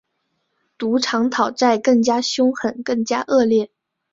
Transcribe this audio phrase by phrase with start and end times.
[0.79, 3.69] 赌场讨债更加兇狠、更加恶劣